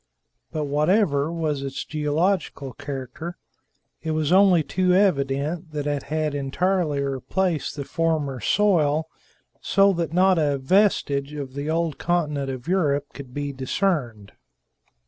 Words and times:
But 0.51 0.63
whatever 0.63 1.31
was 1.31 1.61
its 1.61 1.85
geological 1.85 2.73
character, 2.73 3.37
it 4.01 4.09
was 4.17 4.31
only 4.31 4.63
too 4.63 4.95
evident 4.95 5.73
that 5.73 5.85
it 5.85 6.01
had 6.01 6.33
entirely 6.33 6.99
replaced 7.03 7.75
the 7.75 7.85
former 7.85 8.39
soil, 8.41 9.07
so 9.61 9.93
that 9.93 10.11
not 10.11 10.39
a 10.39 10.57
vestige 10.57 11.33
of 11.35 11.53
the 11.53 11.69
old 11.69 11.99
continent 11.99 12.49
of 12.49 12.67
Europe 12.67 13.13
could 13.13 13.31
be 13.31 13.53
discerned. 13.53 14.31